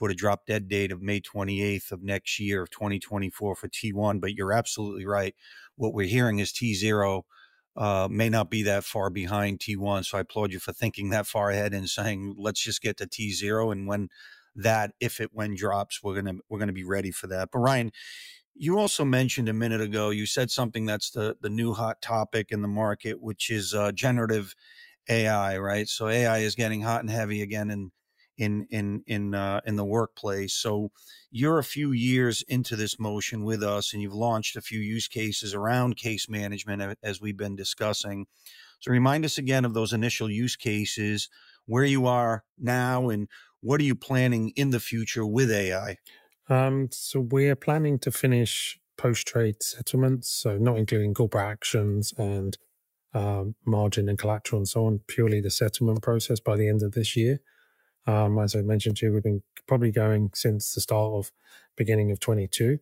put 0.00 0.10
a 0.10 0.14
drop 0.14 0.46
dead 0.46 0.66
date 0.68 0.90
of 0.90 1.02
May 1.02 1.20
28th 1.20 1.92
of 1.92 2.02
next 2.02 2.40
year 2.40 2.62
of 2.62 2.70
2024 2.70 3.54
for 3.54 3.68
T1, 3.68 4.20
but 4.20 4.34
you're 4.34 4.52
absolutely 4.52 5.06
right. 5.06 5.34
What 5.76 5.94
we're 5.94 6.06
hearing 6.06 6.40
is 6.40 6.52
T0 6.52 7.22
uh, 7.76 8.08
may 8.10 8.28
not 8.28 8.50
be 8.50 8.62
that 8.64 8.84
far 8.84 9.10
behind 9.10 9.60
T1. 9.60 10.06
So 10.06 10.18
I 10.18 10.22
applaud 10.22 10.52
you 10.52 10.58
for 10.58 10.72
thinking 10.72 11.10
that 11.10 11.26
far 11.26 11.50
ahead 11.50 11.72
and 11.72 11.88
saying, 11.88 12.34
let's 12.38 12.60
just 12.60 12.82
get 12.82 12.96
to 12.96 13.06
T0. 13.06 13.72
And 13.72 13.86
when 13.86 14.08
that, 14.56 14.92
if 15.00 15.20
it 15.20 15.30
when 15.32 15.54
drops, 15.54 16.02
we're 16.02 16.16
gonna 16.16 16.38
we're 16.48 16.58
gonna 16.58 16.72
be 16.72 16.84
ready 16.84 17.10
for 17.10 17.26
that. 17.28 17.50
But 17.52 17.60
Ryan, 17.60 17.92
you 18.54 18.78
also 18.78 19.04
mentioned 19.04 19.48
a 19.48 19.54
minute 19.54 19.80
ago, 19.80 20.10
you 20.10 20.26
said 20.26 20.50
something 20.50 20.86
that's 20.86 21.10
the 21.10 21.36
the 21.40 21.50
new 21.50 21.74
hot 21.74 22.02
topic 22.02 22.48
in 22.50 22.62
the 22.62 22.68
market, 22.68 23.20
which 23.22 23.50
is 23.50 23.74
uh, 23.74 23.92
generative 23.92 24.54
AI, 25.08 25.58
right? 25.58 25.88
So 25.88 26.08
AI 26.08 26.38
is 26.38 26.54
getting 26.54 26.82
hot 26.82 27.00
and 27.00 27.10
heavy 27.10 27.42
again, 27.42 27.70
and 27.70 27.90
in 28.38 28.66
in 28.70 29.02
in 29.06 29.34
uh, 29.34 29.60
in 29.66 29.76
the 29.76 29.84
workplace. 29.84 30.54
So 30.54 30.90
you're 31.30 31.58
a 31.58 31.64
few 31.64 31.92
years 31.92 32.42
into 32.48 32.76
this 32.76 32.98
motion 32.98 33.44
with 33.44 33.62
us, 33.62 33.92
and 33.92 34.02
you've 34.02 34.14
launched 34.14 34.56
a 34.56 34.62
few 34.62 34.80
use 34.80 35.08
cases 35.08 35.54
around 35.54 35.96
case 35.96 36.28
management 36.28 36.98
as 37.02 37.20
we've 37.20 37.36
been 37.36 37.56
discussing. 37.56 38.26
So 38.80 38.90
remind 38.90 39.24
us 39.24 39.38
again 39.38 39.64
of 39.64 39.74
those 39.74 39.92
initial 39.92 40.30
use 40.30 40.56
cases, 40.56 41.28
where 41.66 41.84
you 41.84 42.06
are 42.06 42.44
now, 42.58 43.10
and 43.10 43.28
what 43.60 43.80
are 43.80 43.84
you 43.84 43.94
planning 43.94 44.50
in 44.56 44.70
the 44.70 44.80
future 44.80 45.26
with 45.26 45.50
AI? 45.50 45.96
Um, 46.48 46.88
so 46.90 47.20
we're 47.20 47.56
planning 47.56 47.98
to 48.00 48.10
finish 48.10 48.78
post 48.96 49.26
trade 49.26 49.62
settlements, 49.62 50.28
so 50.28 50.58
not 50.58 50.78
including 50.78 51.14
corporate 51.14 51.46
actions 51.46 52.12
and 52.18 52.58
um, 53.14 53.54
margin 53.64 54.08
and 54.08 54.18
collateral 54.18 54.60
and 54.60 54.68
so 54.68 54.86
on, 54.86 55.00
purely 55.06 55.40
the 55.40 55.50
settlement 55.50 56.02
process 56.02 56.40
by 56.40 56.56
the 56.56 56.68
end 56.68 56.82
of 56.82 56.92
this 56.92 57.16
year. 57.16 57.40
Um, 58.06 58.38
as 58.38 58.56
I 58.56 58.62
mentioned 58.62 58.96
to 58.98 59.06
you, 59.06 59.12
we've 59.12 59.22
been 59.22 59.42
probably 59.66 59.92
going 59.92 60.30
since 60.34 60.74
the 60.74 60.80
start 60.80 61.12
of 61.12 61.32
beginning 61.76 62.10
of 62.10 62.20
22. 62.20 62.78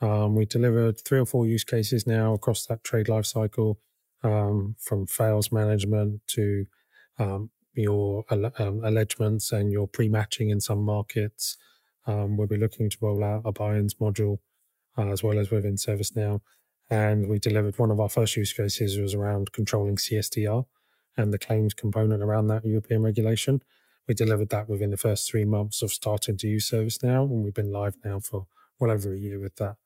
Um, 0.00 0.34
we 0.34 0.44
delivered 0.44 1.00
three 1.00 1.18
or 1.18 1.26
four 1.26 1.46
use 1.46 1.64
cases 1.64 2.06
now 2.06 2.34
across 2.34 2.66
that 2.66 2.84
trade 2.84 3.08
life 3.08 3.26
cycle, 3.26 3.80
um, 4.22 4.76
from 4.78 5.06
fails 5.06 5.50
management 5.50 6.20
to 6.28 6.66
um, 7.18 7.50
your 7.76 8.24
um, 8.30 8.82
allegements 8.84 9.52
and 9.52 9.72
your 9.72 9.86
pre-matching 9.86 10.50
in 10.50 10.60
some 10.60 10.82
markets. 10.82 11.56
Um, 12.06 12.36
we'll 12.36 12.46
be 12.46 12.56
looking 12.56 12.88
to 12.90 12.96
roll 13.00 13.22
out 13.24 13.42
a 13.44 13.52
buy-ins 13.52 13.94
module 13.94 14.38
uh, 14.96 15.08
as 15.08 15.22
well 15.22 15.38
as 15.38 15.50
within 15.50 15.76
ServiceNow. 15.76 16.40
And 16.88 17.28
we 17.28 17.38
delivered 17.38 17.78
one 17.78 17.90
of 17.90 18.00
our 18.00 18.08
first 18.08 18.36
use 18.36 18.52
cases 18.52 18.98
was 18.98 19.14
around 19.14 19.52
controlling 19.52 19.96
CSDR 19.96 20.64
and 21.16 21.32
the 21.32 21.38
claims 21.38 21.74
component 21.74 22.22
around 22.22 22.46
that 22.48 22.64
European 22.64 23.02
regulation. 23.02 23.62
We 24.06 24.14
delivered 24.14 24.50
that 24.50 24.68
within 24.68 24.90
the 24.90 24.96
first 24.96 25.28
three 25.28 25.44
months 25.44 25.82
of 25.82 25.90
starting 25.90 26.36
to 26.38 26.46
use 26.46 26.70
ServiceNow, 26.70 27.24
and 27.24 27.42
we've 27.42 27.54
been 27.54 27.72
live 27.72 27.96
now 28.04 28.20
for 28.20 28.46
well 28.78 28.90
over 28.90 29.12
a 29.12 29.18
year 29.18 29.40
with 29.40 29.56
that. 29.56 29.76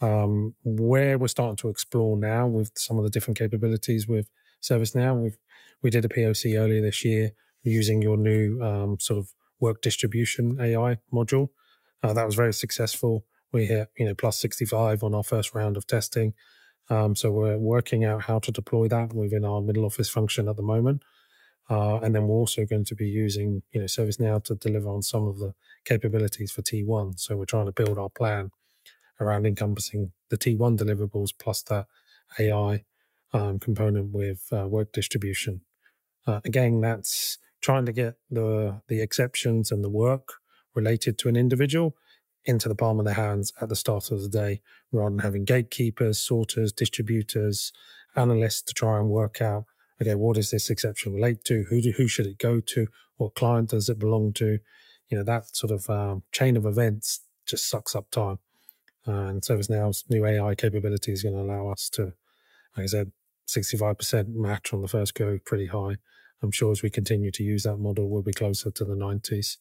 Um, 0.00 0.54
where 0.64 1.18
we're 1.18 1.28
starting 1.28 1.56
to 1.56 1.68
explore 1.68 2.16
now 2.16 2.46
with 2.46 2.72
some 2.74 2.96
of 2.96 3.04
the 3.04 3.10
different 3.10 3.36
capabilities 3.36 4.08
with 4.08 4.30
ServiceNow, 4.62 5.20
we 5.20 5.32
we 5.82 5.90
did 5.90 6.04
a 6.04 6.08
POC 6.08 6.58
earlier 6.58 6.82
this 6.82 7.04
year 7.04 7.32
using 7.62 8.02
your 8.02 8.16
new 8.16 8.60
um, 8.62 8.98
sort 9.00 9.18
of 9.18 9.32
work 9.60 9.82
distribution 9.82 10.58
AI 10.60 10.98
module. 11.12 11.48
Uh, 12.02 12.12
that 12.12 12.26
was 12.26 12.34
very 12.34 12.52
successful. 12.54 13.24
We 13.52 13.66
hit 13.66 13.88
you 13.98 14.06
know 14.06 14.14
plus 14.14 14.38
65 14.38 15.02
on 15.02 15.14
our 15.14 15.24
first 15.24 15.54
round 15.54 15.76
of 15.76 15.86
testing. 15.86 16.34
Um, 16.88 17.14
so 17.14 17.30
we're 17.30 17.58
working 17.58 18.04
out 18.04 18.22
how 18.22 18.40
to 18.40 18.50
deploy 18.50 18.88
that 18.88 19.12
within 19.14 19.44
our 19.44 19.60
middle 19.60 19.84
office 19.84 20.08
function 20.08 20.48
at 20.48 20.56
the 20.56 20.62
moment. 20.62 21.02
Uh, 21.70 21.98
and 22.00 22.14
then 22.14 22.26
we're 22.26 22.34
also 22.34 22.64
going 22.64 22.84
to 22.84 22.96
be 22.96 23.06
using, 23.06 23.62
you 23.70 23.78
know, 23.80 23.86
ServiceNow 23.86 24.42
to 24.44 24.56
deliver 24.56 24.88
on 24.88 25.02
some 25.02 25.28
of 25.28 25.38
the 25.38 25.54
capabilities 25.84 26.50
for 26.50 26.62
T1. 26.62 27.20
So 27.20 27.36
we're 27.36 27.44
trying 27.44 27.66
to 27.66 27.72
build 27.72 27.96
our 27.96 28.10
plan 28.10 28.50
around 29.20 29.46
encompassing 29.46 30.10
the 30.30 30.36
T1 30.36 30.78
deliverables 30.78 31.30
plus 31.38 31.62
that 31.64 31.86
AI 32.40 32.84
um, 33.32 33.60
component 33.60 34.12
with 34.12 34.48
uh, 34.52 34.66
work 34.66 34.92
distribution. 34.92 35.60
Uh, 36.30 36.40
again, 36.44 36.80
that's 36.80 37.38
trying 37.60 37.86
to 37.86 37.92
get 37.92 38.14
the 38.30 38.80
the 38.88 39.00
exceptions 39.00 39.70
and 39.70 39.84
the 39.84 39.90
work 39.90 40.34
related 40.74 41.18
to 41.18 41.28
an 41.28 41.36
individual 41.36 41.96
into 42.44 42.68
the 42.68 42.74
palm 42.74 42.98
of 42.98 43.04
their 43.04 43.14
hands 43.14 43.52
at 43.60 43.68
the 43.68 43.76
start 43.76 44.10
of 44.10 44.22
the 44.22 44.28
day, 44.28 44.60
rather 44.92 45.10
than 45.10 45.18
having 45.18 45.44
gatekeepers, 45.44 46.18
sorters, 46.18 46.72
distributors, 46.72 47.72
analysts 48.16 48.62
to 48.62 48.72
try 48.72 48.98
and 48.98 49.10
work 49.10 49.40
out 49.40 49.64
okay, 50.00 50.14
what 50.14 50.36
does 50.36 50.50
this 50.50 50.70
exception 50.70 51.14
relate 51.14 51.44
to? 51.44 51.64
Who 51.68 51.80
do, 51.80 51.92
who 51.92 52.08
should 52.08 52.26
it 52.26 52.38
go 52.38 52.60
to? 52.60 52.86
What 53.16 53.34
client 53.34 53.70
does 53.70 53.88
it 53.88 53.98
belong 53.98 54.32
to? 54.34 54.58
You 55.08 55.18
know, 55.18 55.24
that 55.24 55.54
sort 55.56 55.72
of 55.72 55.88
um, 55.90 56.22
chain 56.32 56.56
of 56.56 56.64
events 56.64 57.20
just 57.46 57.68
sucks 57.68 57.94
up 57.94 58.10
time. 58.10 58.38
Uh, 59.06 59.12
and 59.12 59.42
ServiceNow's 59.42 60.04
new 60.08 60.24
AI 60.24 60.54
capability 60.54 61.12
is 61.12 61.22
going 61.22 61.34
to 61.34 61.40
allow 61.40 61.68
us 61.68 61.88
to, 61.90 62.12
like 62.76 62.84
I 62.84 62.86
said, 62.86 63.12
65% 63.48 64.28
match 64.28 64.72
on 64.72 64.82
the 64.82 64.88
first 64.88 65.14
go, 65.14 65.38
pretty 65.44 65.66
high. 65.66 65.96
I'm 66.42 66.50
sure 66.50 66.72
as 66.72 66.82
we 66.82 66.90
continue 66.90 67.30
to 67.32 67.42
use 67.42 67.64
that 67.64 67.76
model, 67.76 68.08
we'll 68.08 68.22
be 68.22 68.32
closer 68.32 68.70
to 68.70 68.84
the 68.84 68.94
90s 68.94 69.58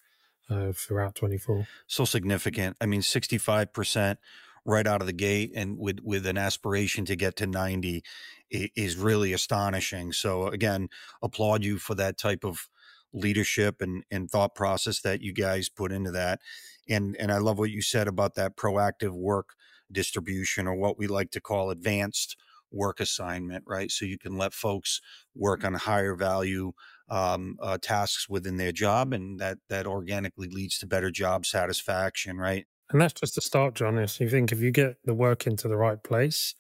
uh, 0.50 0.72
throughout 0.74 1.16
24. 1.16 1.68
So 1.88 2.06
significant. 2.06 2.78
I 2.80 2.86
mean, 2.86 3.02
65% 3.02 4.18
right 4.66 4.88
out 4.88 5.02
of 5.02 5.08
the 5.08 5.14
gate 5.14 5.52
and 5.56 5.78
with 5.78 6.00
with 6.04 6.26
an 6.26 6.38
aspiration 6.38 7.06
to 7.06 7.16
get 7.16 7.36
to 7.38 7.48
90 7.48 8.04
is 8.52 8.98
really 8.98 9.32
astonishing 9.32 10.12
so 10.12 10.48
again 10.48 10.90
applaud 11.24 11.64
you 11.64 11.78
for 11.78 11.96
that 11.96 12.18
type 12.18 12.44
of 12.44 12.68
leadership 13.14 13.82
and 13.82 14.04
and 14.12 14.30
thought 14.30 14.54
process 14.54 15.00
that 15.00 15.22
you 15.22 15.34
guys 15.34 15.70
put 15.70 15.92
into 15.92 16.12
that 16.12 16.40
and 16.88 17.16
and 17.18 17.32
I 17.32 17.38
love 17.38 17.58
what 17.58 17.72
you 17.72 17.82
said 17.82 18.08
about 18.08 18.36
that 18.36 18.58
proactive 18.58 19.14
work 19.14 19.56
distribution 19.92 20.68
or 20.68 20.76
what 20.76 21.00
we 21.00 21.08
like 21.08 21.32
to 21.32 21.42
call 21.42 21.72
advanced 21.72 22.36
work 22.72 23.00
assignment 23.00 23.64
right 23.68 23.92
so 23.92 24.06
you 24.06 24.18
can 24.18 24.38
let 24.38 24.54
folks 24.54 25.02
work 25.36 25.64
on 25.64 25.74
higher 25.74 26.16
value 26.16 26.72
um, 27.10 27.58
uh, 27.62 27.78
tasks 27.82 28.30
within 28.30 28.58
their 28.58 28.72
job 28.72 29.14
and 29.14 29.40
that 29.40 29.58
that 29.70 29.88
organically 29.88 30.48
leads 30.50 30.78
to 30.78 30.88
better 30.88 31.10
job 31.10 31.46
satisfaction 31.46 32.38
right 32.38 32.66
and 32.92 33.00
that's 33.02 33.14
just 33.14 33.36
the 33.36 33.42
start, 33.42 33.76
John. 33.76 33.98
Is 33.98 34.20
you 34.20 34.30
think 34.30 34.52
if 34.52 34.62
you 34.62 34.72
get 34.72 34.98
the 35.06 35.14
work 35.14 35.46
into 35.46 35.68
the 35.68 35.78
right 35.78 36.02
place, 36.02 36.56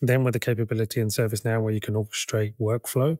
then 0.00 0.24
with 0.24 0.34
the 0.34 0.40
capability 0.40 1.00
in 1.00 1.08
ServiceNow 1.08 1.62
where 1.62 1.72
you 1.72 1.80
can 1.80 1.94
orchestrate 1.94 2.54
workflow, 2.60 3.18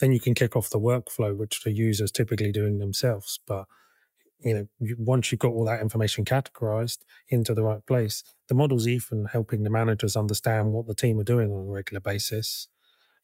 then 0.00 0.12
you 0.12 0.20
can 0.20 0.34
kick 0.34 0.54
off 0.54 0.70
the 0.70 0.80
workflow, 0.80 1.36
which 1.36 1.62
the 1.62 1.72
user's 1.72 2.12
typically 2.12 2.52
doing 2.52 2.78
themselves. 2.78 3.40
But 3.46 3.64
you 4.44 4.54
know, 4.54 4.94
once 4.98 5.30
you've 5.30 5.38
got 5.40 5.52
all 5.52 5.64
that 5.64 5.80
information 5.80 6.24
categorized 6.24 6.98
into 7.28 7.54
the 7.54 7.62
right 7.62 7.84
place, 7.86 8.24
the 8.48 8.54
model's 8.54 8.88
even 8.88 9.26
helping 9.26 9.62
the 9.62 9.70
managers 9.70 10.16
understand 10.16 10.72
what 10.72 10.86
the 10.86 10.94
team 10.94 11.18
are 11.20 11.24
doing 11.24 11.50
on 11.52 11.66
a 11.68 11.70
regular 11.70 12.00
basis 12.00 12.68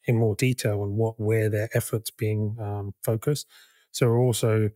in 0.05 0.17
more 0.17 0.35
detail 0.35 0.83
and 0.83 0.95
what 0.95 1.19
where 1.19 1.49
their 1.49 1.69
efforts 1.73 2.09
being 2.09 2.55
um, 2.59 2.93
focused. 3.03 3.47
So 3.91 4.07
we're 4.07 4.19
also 4.19 4.69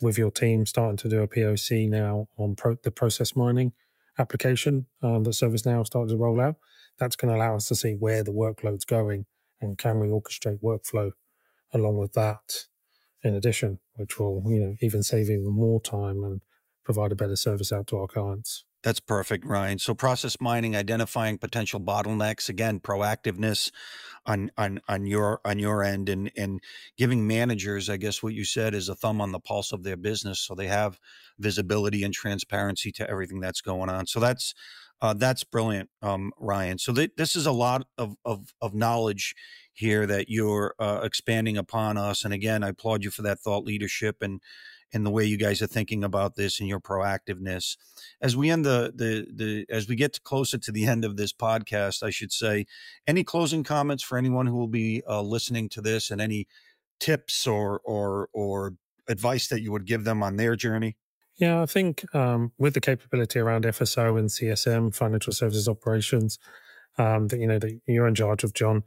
with 0.00 0.16
your 0.16 0.30
team 0.30 0.66
starting 0.66 0.96
to 0.98 1.08
do 1.08 1.22
a 1.22 1.28
POC 1.28 1.88
now 1.88 2.28
on 2.38 2.54
pro- 2.54 2.76
the 2.82 2.90
process 2.90 3.34
mining 3.34 3.72
application 4.18 4.86
um, 5.02 5.24
that 5.24 5.30
ServiceNow 5.30 5.84
started 5.86 6.10
to 6.10 6.16
roll 6.16 6.40
out. 6.40 6.56
That's 6.98 7.16
going 7.16 7.32
to 7.32 7.38
allow 7.38 7.56
us 7.56 7.68
to 7.68 7.74
see 7.74 7.94
where 7.94 8.22
the 8.22 8.32
workload's 8.32 8.84
going 8.84 9.26
and 9.60 9.76
can 9.76 9.98
we 9.98 10.08
orchestrate 10.08 10.60
workflow 10.62 11.12
along 11.72 11.98
with 11.98 12.12
that 12.12 12.66
in 13.22 13.34
addition, 13.34 13.78
which 13.94 14.18
will, 14.18 14.42
you 14.46 14.60
know, 14.60 14.76
even 14.80 15.02
save 15.02 15.30
even 15.30 15.50
more 15.50 15.80
time 15.80 16.24
and 16.24 16.40
provide 16.84 17.12
a 17.12 17.16
better 17.16 17.36
service 17.36 17.72
out 17.72 17.86
to 17.88 17.96
our 17.96 18.06
clients. 18.06 18.64
That's 18.82 19.00
perfect, 19.00 19.44
Ryan. 19.44 19.78
So 19.78 19.94
process 19.94 20.40
mining, 20.40 20.74
identifying 20.74 21.36
potential 21.36 21.80
bottlenecks, 21.80 22.48
again, 22.48 22.80
proactiveness 22.80 23.70
on 24.24 24.50
on 24.56 24.80
on 24.88 25.06
your 25.06 25.40
on 25.44 25.58
your 25.58 25.82
end 25.82 26.08
and 26.08 26.30
and 26.34 26.60
giving 26.96 27.26
managers, 27.26 27.90
I 27.90 27.98
guess 27.98 28.22
what 28.22 28.32
you 28.32 28.44
said 28.44 28.74
is 28.74 28.88
a 28.88 28.94
thumb 28.94 29.20
on 29.20 29.32
the 29.32 29.38
pulse 29.38 29.72
of 29.72 29.82
their 29.82 29.98
business 29.98 30.40
so 30.40 30.54
they 30.54 30.66
have 30.66 30.98
visibility 31.38 32.04
and 32.04 32.14
transparency 32.14 32.90
to 32.92 33.10
everything 33.10 33.40
that's 33.40 33.60
going 33.60 33.90
on. 33.90 34.06
So 34.06 34.18
that's 34.18 34.54
uh, 35.02 35.14
that's 35.14 35.44
brilliant, 35.44 35.88
um, 36.02 36.32
Ryan. 36.38 36.78
So 36.78 36.92
th- 36.92 37.12
this 37.16 37.36
is 37.36 37.46
a 37.46 37.52
lot 37.52 37.86
of, 37.96 38.16
of, 38.24 38.52
of 38.60 38.74
knowledge 38.74 39.34
here 39.72 40.06
that 40.06 40.28
you're 40.28 40.74
uh, 40.78 41.00
expanding 41.02 41.56
upon 41.56 41.96
us. 41.96 42.24
And 42.24 42.34
again, 42.34 42.62
I 42.62 42.68
applaud 42.68 43.02
you 43.02 43.10
for 43.10 43.22
that 43.22 43.40
thought 43.40 43.64
leadership 43.64 44.16
and 44.20 44.40
and 44.92 45.06
the 45.06 45.10
way 45.10 45.24
you 45.24 45.36
guys 45.36 45.62
are 45.62 45.66
thinking 45.68 46.02
about 46.02 46.34
this 46.34 46.58
and 46.58 46.68
your 46.68 46.80
proactiveness. 46.80 47.76
As 48.20 48.36
we 48.36 48.50
end 48.50 48.64
the 48.64 48.92
the 48.94 49.26
the 49.32 49.66
as 49.70 49.88
we 49.88 49.94
get 49.96 50.22
closer 50.24 50.58
to 50.58 50.72
the 50.72 50.86
end 50.86 51.04
of 51.04 51.16
this 51.16 51.32
podcast, 51.32 52.02
I 52.02 52.10
should 52.10 52.32
say, 52.32 52.66
any 53.06 53.22
closing 53.24 53.62
comments 53.62 54.02
for 54.02 54.18
anyone 54.18 54.46
who 54.46 54.56
will 54.56 54.68
be 54.68 55.02
uh, 55.08 55.22
listening 55.22 55.68
to 55.70 55.80
this, 55.80 56.10
and 56.10 56.20
any 56.20 56.46
tips 56.98 57.46
or 57.46 57.80
or 57.84 58.28
or 58.32 58.74
advice 59.08 59.48
that 59.48 59.62
you 59.62 59.72
would 59.72 59.86
give 59.86 60.04
them 60.04 60.22
on 60.22 60.36
their 60.36 60.56
journey. 60.56 60.96
Yeah, 61.40 61.62
I 61.62 61.66
think 61.66 62.04
um, 62.14 62.52
with 62.58 62.74
the 62.74 62.82
capability 62.82 63.38
around 63.38 63.64
FSO 63.64 64.18
and 64.18 64.28
CSM, 64.28 64.94
financial 64.94 65.32
services 65.32 65.68
operations, 65.68 66.38
um, 66.98 67.28
that 67.28 67.38
you 67.40 67.46
know 67.46 67.58
that 67.58 67.80
you're 67.86 68.06
in 68.06 68.14
charge 68.14 68.44
of, 68.44 68.52
John. 68.52 68.84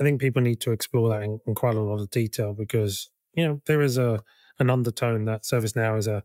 I 0.00 0.02
think 0.02 0.20
people 0.20 0.42
need 0.42 0.60
to 0.62 0.72
explore 0.72 1.08
that 1.10 1.22
in, 1.22 1.38
in 1.46 1.54
quite 1.54 1.76
a 1.76 1.80
lot 1.80 2.00
of 2.00 2.10
detail 2.10 2.52
because 2.52 3.10
you 3.34 3.46
know 3.46 3.60
there 3.66 3.80
is 3.80 3.96
a 3.96 4.24
an 4.58 4.70
undertone 4.70 5.24
that 5.26 5.44
ServiceNow 5.44 5.96
is 5.98 6.08
a, 6.08 6.24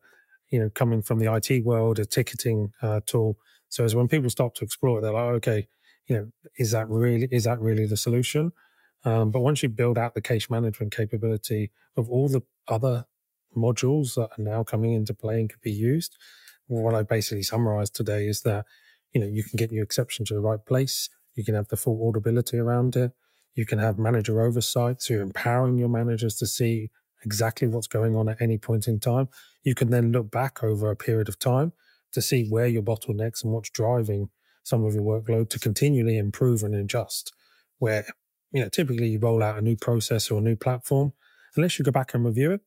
you 0.50 0.60
know, 0.60 0.70
coming 0.72 1.04
from 1.04 1.20
the 1.20 1.32
IT 1.32 1.64
world, 1.64 2.00
a 2.00 2.06
ticketing 2.06 2.72
uh, 2.82 3.02
tool. 3.06 3.38
So 3.70 3.84
as 3.84 3.96
when 3.96 4.08
people 4.08 4.30
start 4.32 4.56
to 4.56 4.66
explore 4.66 5.00
it, 5.00 5.02
they're 5.02 5.14
like, 5.14 5.34
okay, 5.36 5.68
you 6.08 6.16
know, 6.16 6.32
is 6.58 6.72
that 6.72 6.90
really 6.90 7.28
is 7.32 7.44
that 7.44 7.60
really 7.60 7.86
the 7.86 7.98
solution? 7.98 8.54
Um, 9.06 9.30
but 9.30 9.42
once 9.42 9.62
you 9.62 9.70
build 9.70 10.00
out 10.00 10.16
the 10.16 10.22
case 10.22 10.50
management 10.50 10.96
capability 10.96 11.72
of 11.96 12.10
all 12.10 12.28
the 12.28 12.42
other 12.68 13.06
modules 13.56 14.16
that 14.16 14.30
are 14.38 14.44
now 14.44 14.64
coming 14.64 14.94
into 14.94 15.14
play 15.14 15.40
and 15.40 15.50
could 15.50 15.62
be 15.62 15.72
used, 15.72 16.16
what 16.68 16.94
I 16.94 17.04
basically 17.04 17.44
summarized 17.44 17.96
today 17.96 18.28
is 18.28 18.42
that 18.42 18.66
you 19.14 19.22
know 19.22 19.28
you 19.28 19.44
can 19.44 19.58
get 19.58 19.72
your 19.72 19.84
exception 19.84 20.26
to 20.26 20.36
the 20.36 20.42
right 20.42 20.64
place, 20.66 21.10
you 21.36 21.44
can 21.44 21.56
have 21.56 21.68
the 21.70 21.78
full 21.78 21.98
auditability 21.98 22.60
around 22.60 22.96
it, 22.96 23.12
you 23.56 23.66
can 23.66 23.80
have 23.80 23.98
manager 23.98 24.42
oversight, 24.42 25.02
so 25.02 25.14
you're 25.14 25.24
empowering 25.24 25.78
your 25.78 25.90
managers 25.90 26.36
to 26.36 26.46
see 26.48 26.90
exactly 27.26 27.68
what's 27.68 27.88
going 27.88 28.16
on 28.16 28.30
at 28.30 28.42
any 28.42 28.58
point 28.58 28.88
in 28.88 29.00
time. 29.00 29.28
You 29.64 29.76
can 29.76 29.90
then 29.90 30.12
look 30.12 30.32
back 30.32 30.64
over 30.64 30.90
a 30.90 30.96
period 30.96 31.28
of 31.28 31.38
time 31.40 31.74
to 32.14 32.22
see 32.22 32.48
where 32.48 32.68
your 32.68 32.82
bottlenecks 32.82 33.44
and 33.44 33.52
what's 33.52 33.70
driving 33.70 34.30
some 34.64 34.84
of 34.84 34.94
your 34.94 35.04
workload 35.04 35.50
to 35.50 35.60
continually 35.60 36.18
improve 36.18 36.64
and 36.64 36.76
adjust. 36.76 37.34
Where, 37.80 38.06
you 38.52 38.62
know, 38.62 38.70
typically 38.70 39.10
you 39.10 39.20
roll 39.20 39.44
out 39.44 39.58
a 39.58 39.62
new 39.62 39.76
process 39.76 40.30
or 40.32 40.40
a 40.40 40.44
new 40.44 40.56
platform, 40.56 41.14
unless 41.56 41.80
you 41.80 41.86
go 41.86 41.92
back 41.92 42.14
and 42.14 42.26
review 42.26 42.52
it, 42.52 42.62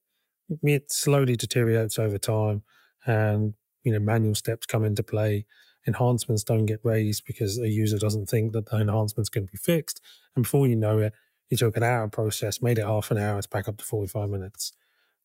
it 0.62 0.92
slowly 0.92 1.37
deteriorates 1.37 1.99
over 1.99 2.18
time 2.18 2.62
and, 3.06 3.54
you 3.84 3.92
know, 3.92 3.99
manual 3.99 4.34
steps 4.34 4.66
come 4.66 4.84
into 4.84 5.02
play. 5.02 5.46
Enhancements 5.87 6.44
don't 6.44 6.66
get 6.66 6.80
raised 6.84 7.25
because 7.25 7.58
a 7.58 7.68
user 7.68 7.99
doesn't 7.99 8.28
think 8.28 8.52
that 8.52 8.66
the 8.66 8.76
enhancements 8.78 9.28
can 9.28 9.46
be 9.46 9.56
fixed. 9.56 10.00
And 10.37 10.44
before 10.44 10.66
you 10.66 10.76
know 10.76 10.99
it, 10.99 11.12
you 11.50 11.56
took 11.56 11.76
an 11.76 11.82
hour 11.82 12.08
process, 12.08 12.62
made 12.62 12.78
it 12.78 12.87
half 12.87 13.11
an 13.11 13.18
hour, 13.18 13.38
it's 13.38 13.46
back 13.46 13.68
up 13.68 13.76
to 13.78 13.84
45 13.84 14.30
minutes. 14.30 14.72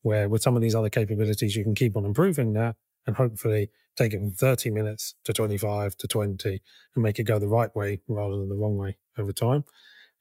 Where 0.02 0.30
with 0.30 0.42
some 0.42 0.56
of 0.56 0.62
these 0.62 0.76
other 0.76 0.90
capabilities, 0.90 1.56
you 1.56 1.64
can 1.64 1.76
keep 1.76 1.96
on 1.96 2.06
improving 2.06 2.54
that 2.54 2.76
and 3.06 3.16
hopefully 3.16 3.70
take 3.96 4.14
it 4.14 4.20
from 4.20 4.32
30 4.32 4.70
minutes 4.72 5.16
to 5.24 5.34
25 5.34 5.96
to 5.98 6.08
20 6.08 6.62
and 6.96 7.04
make 7.04 7.20
it 7.20 7.24
go 7.24 7.40
the 7.40 7.48
right 7.48 7.74
way 7.76 8.02
rather 8.08 8.38
than 8.38 8.50
the 8.50 8.56
wrong 8.56 8.78
way 8.78 8.98
over 9.18 9.32
time. 9.32 9.64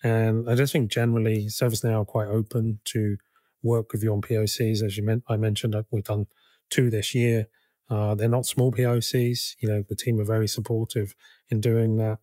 And 0.02 0.48
I 0.48 0.54
just 0.54 0.72
think 0.72 0.90
generally 0.90 1.46
ServiceNow 1.46 2.02
are 2.02 2.04
quite 2.04 2.28
open 2.28 2.80
to 2.86 3.16
work 3.62 3.92
with 3.92 4.02
you 4.02 4.12
on 4.12 4.22
POCs. 4.22 4.82
As 4.82 4.96
you 4.96 5.02
meant, 5.02 5.24
I 5.28 5.36
mentioned, 5.36 5.76
we've 5.90 6.04
done 6.04 6.26
two 6.70 6.90
this 6.90 7.14
year. 7.14 7.48
Uh, 7.88 8.14
they're 8.14 8.28
not 8.28 8.46
small 8.46 8.72
POCs. 8.72 9.56
You 9.60 9.68
know, 9.68 9.84
the 9.88 9.96
team 9.96 10.20
are 10.20 10.24
very 10.24 10.48
supportive 10.48 11.14
in 11.48 11.60
doing 11.60 11.96
that. 11.98 12.18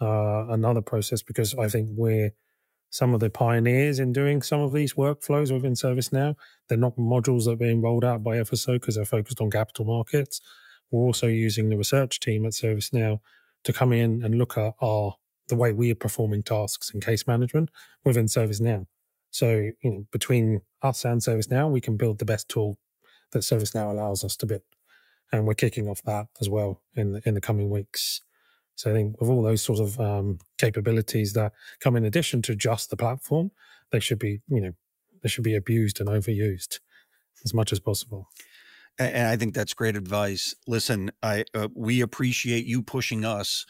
Uh, 0.00 0.46
another 0.48 0.80
process 0.80 1.22
because 1.22 1.54
I 1.56 1.68
think 1.68 1.90
we're 1.92 2.32
some 2.88 3.14
of 3.14 3.20
the 3.20 3.30
pioneers 3.30 3.98
in 3.98 4.12
doing 4.12 4.42
some 4.42 4.60
of 4.60 4.72
these 4.72 4.94
workflows 4.94 5.52
within 5.52 5.74
ServiceNow. 5.74 6.34
They're 6.68 6.78
not 6.78 6.96
modules 6.96 7.44
that 7.44 7.52
are 7.52 7.56
being 7.56 7.82
rolled 7.82 8.04
out 8.04 8.22
by 8.22 8.36
FSO 8.36 8.74
because 8.74 8.96
they're 8.96 9.04
focused 9.04 9.40
on 9.40 9.50
capital 9.50 9.84
markets. 9.84 10.40
We're 10.90 11.04
also 11.04 11.26
using 11.26 11.68
the 11.68 11.76
research 11.76 12.18
team 12.18 12.46
at 12.46 12.52
ServiceNow 12.52 13.20
to 13.64 13.72
come 13.72 13.92
in 13.92 14.22
and 14.24 14.38
look 14.38 14.56
at 14.56 14.74
our 14.80 15.14
the 15.48 15.56
way 15.56 15.72
we 15.72 15.90
are 15.90 15.96
performing 15.96 16.42
tasks 16.42 16.90
in 16.94 17.00
case 17.00 17.26
management 17.26 17.70
within 18.04 18.26
ServiceNow. 18.26 18.86
So, 19.30 19.70
you 19.82 19.90
know, 19.90 20.06
between 20.10 20.62
us 20.82 21.04
and 21.04 21.20
ServiceNow, 21.20 21.70
we 21.70 21.80
can 21.80 21.96
build 21.96 22.18
the 22.18 22.24
best 22.24 22.48
tool 22.48 22.78
that 23.32 23.40
ServiceNow 23.40 23.90
allows 23.90 24.24
us 24.24 24.36
to 24.36 24.46
build. 24.46 24.62
And 25.32 25.46
we're 25.46 25.54
kicking 25.54 25.88
off 25.88 26.02
that 26.02 26.26
as 26.40 26.48
well 26.48 26.82
in 26.94 27.12
the, 27.12 27.22
in 27.24 27.34
the 27.34 27.40
coming 27.40 27.70
weeks. 27.70 28.20
So 28.74 28.90
I 28.90 28.94
think 28.94 29.20
with 29.20 29.30
all 29.30 29.42
those 29.42 29.62
sorts 29.62 29.80
of 29.80 30.00
um, 30.00 30.38
capabilities 30.58 31.34
that 31.34 31.52
come 31.80 31.96
in 31.96 32.04
addition 32.04 32.42
to 32.42 32.56
just 32.56 32.90
the 32.90 32.96
platform, 32.96 33.52
they 33.92 34.00
should 34.00 34.18
be, 34.18 34.40
you 34.48 34.60
know, 34.60 34.72
they 35.22 35.28
should 35.28 35.44
be 35.44 35.54
abused 35.54 36.00
and 36.00 36.08
overused 36.08 36.80
as 37.44 37.54
much 37.54 37.72
as 37.72 37.78
possible. 37.78 38.28
And 38.98 39.28
I 39.28 39.36
think 39.36 39.54
that's 39.54 39.74
great 39.74 39.96
advice. 39.96 40.54
Listen, 40.66 41.10
I 41.22 41.44
uh, 41.54 41.68
we 41.74 42.00
appreciate 42.00 42.66
you 42.66 42.82
pushing 42.82 43.24
us 43.24 43.64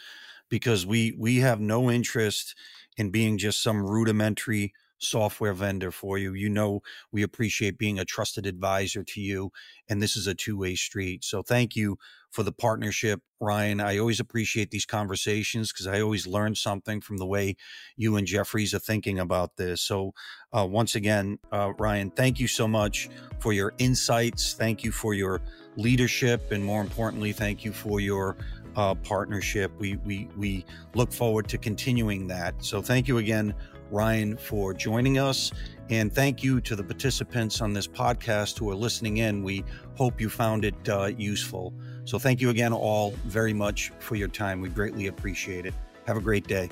because 0.48 0.86
we 0.86 1.14
we 1.16 1.36
have 1.36 1.60
no 1.60 1.90
interest 1.90 2.56
in 2.96 3.10
being 3.10 3.38
just 3.38 3.62
some 3.62 3.84
rudimentary 3.84 4.72
software 5.00 5.54
vendor 5.54 5.90
for 5.90 6.18
you. 6.18 6.34
You 6.34 6.48
know, 6.48 6.82
we 7.10 7.22
appreciate 7.22 7.78
being 7.78 7.98
a 7.98 8.04
trusted 8.04 8.46
advisor 8.46 9.02
to 9.02 9.20
you, 9.20 9.50
and 9.88 10.00
this 10.00 10.16
is 10.16 10.26
a 10.26 10.34
two 10.34 10.56
way 10.56 10.74
street. 10.74 11.24
So 11.24 11.42
thank 11.42 11.74
you 11.74 11.98
for 12.30 12.42
the 12.44 12.52
partnership, 12.52 13.20
Ryan. 13.40 13.80
I 13.80 13.98
always 13.98 14.20
appreciate 14.20 14.70
these 14.70 14.86
conversations 14.86 15.72
because 15.72 15.86
I 15.86 16.00
always 16.00 16.26
learn 16.26 16.54
something 16.54 17.00
from 17.00 17.16
the 17.16 17.26
way 17.26 17.56
you 17.96 18.16
and 18.16 18.26
Jefferies 18.26 18.72
are 18.72 18.78
thinking 18.78 19.18
about 19.18 19.56
this. 19.56 19.82
So, 19.82 20.14
uh, 20.56 20.66
once 20.70 20.94
again, 20.94 21.38
uh, 21.52 21.72
Ryan, 21.78 22.10
thank 22.12 22.38
you 22.38 22.46
so 22.46 22.68
much 22.68 23.08
for 23.40 23.52
your 23.52 23.74
insights. 23.78 24.54
Thank 24.54 24.84
you 24.84 24.92
for 24.92 25.14
your 25.14 25.40
leadership, 25.76 26.52
and 26.52 26.64
more 26.64 26.80
importantly, 26.80 27.32
thank 27.32 27.64
you 27.64 27.72
for 27.72 28.00
your 28.00 28.36
uh, 28.76 28.94
partnership. 28.94 29.72
We 29.78 29.96
we 29.96 30.28
we 30.36 30.64
look 30.94 31.12
forward 31.12 31.48
to 31.48 31.58
continuing 31.58 32.28
that. 32.28 32.54
So, 32.64 32.80
thank 32.80 33.08
you 33.08 33.18
again, 33.18 33.54
Ryan, 33.90 34.36
for 34.36 34.72
joining 34.72 35.18
us. 35.18 35.52
And 35.90 36.12
thank 36.12 36.42
you 36.42 36.60
to 36.62 36.76
the 36.76 36.84
participants 36.84 37.60
on 37.60 37.72
this 37.72 37.86
podcast 37.86 38.58
who 38.58 38.70
are 38.70 38.74
listening 38.74 39.18
in. 39.18 39.42
We 39.42 39.64
hope 39.96 40.20
you 40.20 40.28
found 40.28 40.64
it 40.64 40.88
uh, 40.88 41.06
useful. 41.16 41.74
So 42.04 42.18
thank 42.18 42.40
you 42.40 42.50
again, 42.50 42.72
all, 42.72 43.10
very 43.24 43.52
much 43.52 43.92
for 43.98 44.14
your 44.14 44.28
time. 44.28 44.60
We 44.60 44.68
greatly 44.68 45.08
appreciate 45.08 45.66
it. 45.66 45.74
Have 46.06 46.16
a 46.16 46.20
great 46.20 46.46
day. 46.46 46.68